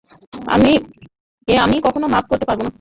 [1.47, 2.69] এ আমি কখনো মাপ করতে পারব না।